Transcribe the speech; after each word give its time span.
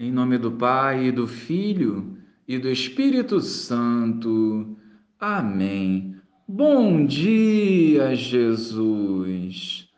Em 0.00 0.12
nome 0.12 0.38
do 0.38 0.52
Pai, 0.52 1.06
e 1.06 1.10
do 1.10 1.26
Filho 1.26 2.16
e 2.46 2.56
do 2.56 2.68
Espírito 2.68 3.40
Santo. 3.40 4.76
Amém. 5.18 6.14
Bom 6.46 7.04
dia, 7.04 8.14
Jesus. 8.14 9.88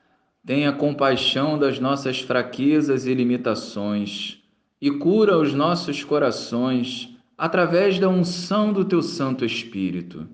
Tenha 0.47 0.73
compaixão 0.73 1.59
das 1.59 1.79
nossas 1.79 2.19
fraquezas 2.19 3.05
e 3.05 3.13
limitações 3.13 4.43
e 4.81 4.91
cura 4.91 5.37
os 5.37 5.53
nossos 5.53 6.03
corações 6.03 7.15
através 7.37 7.99
da 7.99 8.09
unção 8.09 8.73
do 8.73 8.87
teu 8.87 9.03
Santo 9.03 9.45
Espírito. 9.45 10.27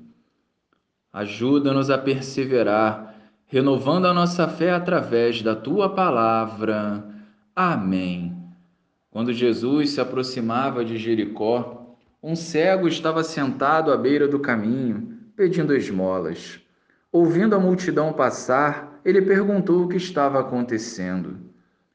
Ajuda-nos 1.13 1.91
a 1.91 1.99
perseverar, 1.99 3.17
renovando 3.47 4.07
a 4.07 4.15
nossa 4.15 4.47
fé 4.47 4.71
através 4.71 5.43
da 5.43 5.57
tua 5.57 5.89
palavra. 5.89 7.05
Amém. 7.55 8.36
Quando 9.17 9.33
Jesus 9.33 9.93
se 9.93 10.01
aproximava 10.03 10.85
de 10.85 10.99
Jericó, 10.99 11.97
um 12.23 12.37
cego 12.37 12.87
estava 12.87 13.25
sentado 13.25 13.91
à 13.91 13.97
beira 13.97 14.29
do 14.29 14.39
caminho, 14.39 15.11
pedindo 15.35 15.75
esmolas. 15.75 16.61
Ouvindo 17.11 17.57
a 17.57 17.59
multidão 17.59 18.13
passar, 18.13 19.01
ele 19.03 19.23
perguntou 19.23 19.85
o 19.85 19.89
que 19.89 19.97
estava 19.97 20.39
acontecendo. 20.39 21.39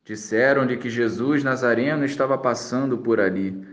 Disseram-lhe 0.04 0.78
que 0.78 0.90
Jesus 0.90 1.44
Nazareno 1.44 2.06
estava 2.06 2.40
passando 2.40 2.98
por 2.98 3.20
ali. 3.20 3.68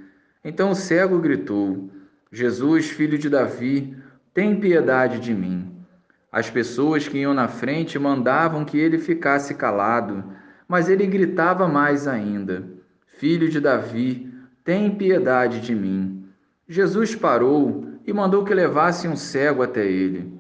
Então 0.44 0.72
o 0.72 0.74
cego 0.74 1.18
gritou: 1.18 1.88
Jesus, 2.30 2.90
filho 2.90 3.16
de 3.16 3.30
Davi, 3.30 3.96
tem 4.34 4.60
piedade 4.60 5.20
de 5.20 5.32
mim. 5.32 5.74
As 6.30 6.50
pessoas 6.50 7.08
que 7.08 7.16
iam 7.16 7.32
na 7.32 7.48
frente 7.48 7.98
mandavam 7.98 8.66
que 8.66 8.76
ele 8.76 8.98
ficasse 8.98 9.54
calado, 9.54 10.22
mas 10.68 10.90
ele 10.90 11.06
gritava 11.06 11.66
mais 11.66 12.06
ainda 12.06 12.76
filho 13.18 13.48
de 13.48 13.60
Davi, 13.60 14.32
tem 14.64 14.94
piedade 14.94 15.60
de 15.60 15.74
mim. 15.74 16.24
Jesus 16.68 17.14
parou 17.14 17.84
e 18.06 18.12
mandou 18.12 18.44
que 18.44 18.54
levassem 18.54 19.10
um 19.10 19.16
cego 19.16 19.62
até 19.62 19.84
ele. 19.86 20.32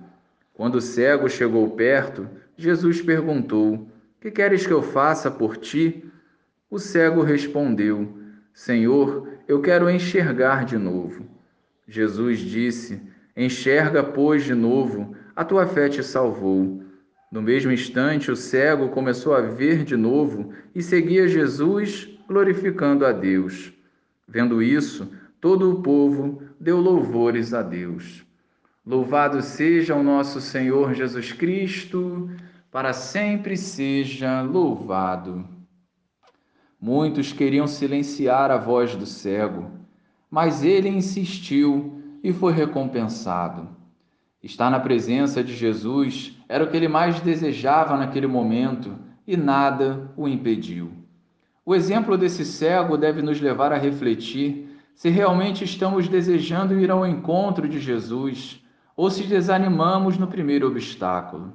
Quando 0.54 0.76
o 0.76 0.80
cego 0.80 1.28
chegou 1.28 1.68
perto, 1.70 2.28
Jesus 2.56 3.02
perguntou: 3.02 3.88
Que 4.20 4.30
queres 4.30 4.66
que 4.66 4.72
eu 4.72 4.82
faça 4.82 5.30
por 5.30 5.56
ti? 5.56 6.04
O 6.70 6.78
cego 6.78 7.22
respondeu: 7.22 8.16
Senhor, 8.54 9.28
eu 9.48 9.60
quero 9.60 9.90
enxergar 9.90 10.64
de 10.64 10.78
novo. 10.78 11.26
Jesus 11.86 12.38
disse: 12.38 13.00
Enxerga, 13.36 14.04
pois, 14.04 14.44
de 14.44 14.54
novo, 14.54 15.16
a 15.34 15.44
tua 15.44 15.66
fé 15.66 15.88
te 15.88 16.02
salvou. 16.02 16.82
No 17.30 17.42
mesmo 17.42 17.72
instante, 17.72 18.30
o 18.30 18.36
cego 18.36 18.88
começou 18.88 19.34
a 19.34 19.40
ver 19.40 19.84
de 19.84 19.96
novo 19.96 20.52
e 20.74 20.82
seguia 20.82 21.26
Jesus 21.26 22.17
glorificando 22.28 23.06
a 23.06 23.12
Deus. 23.12 23.72
Vendo 24.28 24.62
isso, 24.62 25.10
todo 25.40 25.72
o 25.72 25.82
povo 25.82 26.42
deu 26.60 26.78
louvores 26.78 27.54
a 27.54 27.62
Deus. 27.62 28.22
Louvado 28.84 29.40
seja 29.40 29.94
o 29.94 30.02
nosso 30.02 30.40
Senhor 30.40 30.92
Jesus 30.92 31.32
Cristo, 31.32 32.30
para 32.70 32.92
sempre 32.92 33.56
seja 33.56 34.42
louvado. 34.42 35.44
Muitos 36.78 37.32
queriam 37.32 37.66
silenciar 37.66 38.50
a 38.50 38.58
voz 38.58 38.94
do 38.94 39.06
cego, 39.06 39.70
mas 40.30 40.62
ele 40.62 40.88
insistiu 40.88 42.02
e 42.22 42.32
foi 42.32 42.52
recompensado. 42.52 43.68
Estar 44.42 44.70
na 44.70 44.78
presença 44.78 45.42
de 45.42 45.56
Jesus 45.56 46.36
era 46.48 46.62
o 46.62 46.70
que 46.70 46.76
ele 46.76 46.88
mais 46.88 47.20
desejava 47.20 47.96
naquele 47.96 48.26
momento 48.26 48.96
e 49.26 49.36
nada 49.36 50.12
o 50.16 50.28
impediu. 50.28 50.97
O 51.68 51.74
exemplo 51.74 52.16
desse 52.16 52.46
cego 52.46 52.96
deve 52.96 53.20
nos 53.20 53.42
levar 53.42 53.74
a 53.74 53.76
refletir 53.76 54.74
se 54.94 55.10
realmente 55.10 55.64
estamos 55.64 56.08
desejando 56.08 56.80
ir 56.80 56.90
ao 56.90 57.06
encontro 57.06 57.68
de 57.68 57.78
Jesus 57.78 58.64
ou 58.96 59.10
se 59.10 59.24
desanimamos 59.24 60.16
no 60.16 60.26
primeiro 60.26 60.66
obstáculo. 60.66 61.52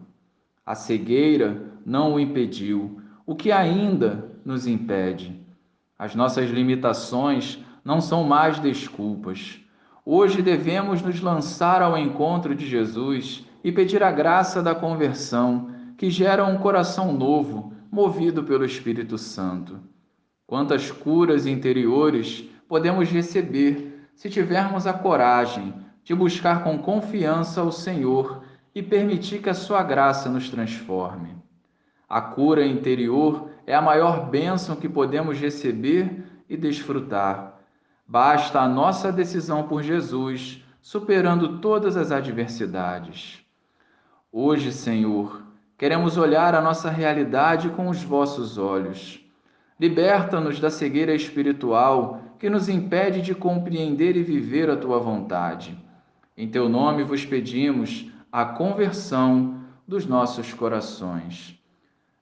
A 0.64 0.76
cegueira 0.76 1.60
não 1.84 2.14
o 2.14 2.20
impediu, 2.20 3.02
o 3.26 3.34
que 3.34 3.52
ainda 3.52 4.30
nos 4.46 4.68
impede. 4.68 5.44
As 5.98 6.14
nossas 6.14 6.48
limitações 6.52 7.58
não 7.84 8.00
são 8.00 8.24
mais 8.24 8.60
desculpas. 8.60 9.60
Hoje 10.06 10.44
devemos 10.44 11.02
nos 11.02 11.22
lançar 11.22 11.82
ao 11.82 11.98
encontro 11.98 12.54
de 12.54 12.68
Jesus 12.68 13.48
e 13.64 13.72
pedir 13.72 14.04
a 14.04 14.12
graça 14.12 14.62
da 14.62 14.76
conversão, 14.76 15.72
que 15.98 16.12
gera 16.12 16.46
um 16.46 16.60
coração 16.60 17.12
novo, 17.12 17.74
movido 17.92 18.44
pelo 18.44 18.64
Espírito 18.64 19.18
Santo. 19.18 19.92
Quantas 20.46 20.92
curas 20.92 21.46
interiores 21.46 22.50
podemos 22.68 23.10
receber 23.10 24.08
se 24.16 24.30
tivermos 24.30 24.86
a 24.86 24.94
coragem 24.94 25.74
de 26.04 26.14
buscar 26.14 26.64
com 26.64 26.78
confiança 26.78 27.64
o 27.64 27.72
Senhor 27.72 28.44
e 28.76 28.82
permitir 28.82 29.42
que 29.42 29.50
a 29.50 29.54
sua 29.54 29.82
graça 29.84 30.30
nos 30.30 30.50
transforme. 30.50 31.36
A 32.10 32.22
cura 32.22 32.66
interior 32.66 33.50
é 33.66 33.74
a 33.74 33.82
maior 33.82 34.30
bênção 34.30 34.76
que 34.76 34.90
podemos 34.90 35.40
receber 35.40 36.24
e 36.50 36.58
desfrutar. 36.58 37.60
Basta 38.06 38.60
a 38.60 38.68
nossa 38.68 39.12
decisão 39.12 39.68
por 39.68 39.82
Jesus, 39.82 40.64
superando 40.82 41.60
todas 41.60 41.96
as 41.96 42.12
adversidades. 42.12 43.40
Hoje, 44.32 44.74
Senhor, 44.74 45.42
queremos 45.78 46.18
olhar 46.18 46.54
a 46.54 46.62
nossa 46.62 46.90
realidade 46.90 47.70
com 47.70 47.88
os 47.88 48.04
vossos 48.04 48.58
olhos 48.58 49.23
Liberta-nos 49.84 50.62
da 50.62 50.70
cegueira 50.70 51.14
espiritual 51.14 52.22
que 52.40 52.50
nos 52.50 52.70
impede 52.70 53.22
de 53.22 53.36
compreender 53.36 54.16
e 54.16 54.24
viver 54.24 54.70
a 54.70 54.78
tua 54.78 54.98
vontade. 54.98 55.78
Em 56.38 56.48
teu 56.48 56.70
nome 56.70 57.04
vos 57.04 57.26
pedimos 57.26 58.10
a 58.32 58.46
conversão 58.46 59.62
dos 59.86 60.06
nossos 60.06 60.54
corações. 60.54 61.60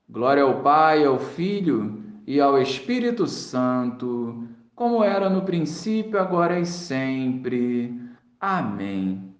Glória 0.09 0.41
ao 0.41 0.63
Pai, 0.63 1.05
ao 1.05 1.19
Filho 1.19 2.03
e 2.25 2.41
ao 2.41 2.59
Espírito 2.59 3.27
Santo, 3.27 4.47
como 4.73 5.03
era 5.03 5.29
no 5.29 5.43
princípio, 5.43 6.19
agora 6.19 6.59
e 6.59 6.65
sempre. 6.65 7.95
Amém. 8.39 9.30